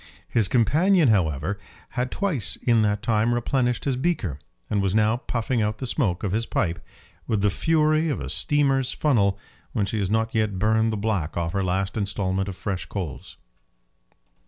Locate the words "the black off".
10.91-11.51